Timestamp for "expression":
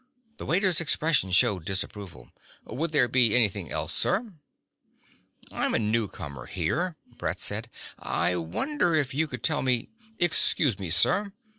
0.81-1.29